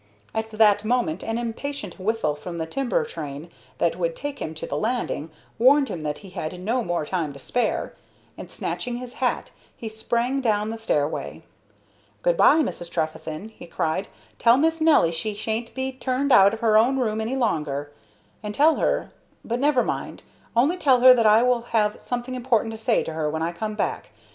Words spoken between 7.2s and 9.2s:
to spare, and, snatching his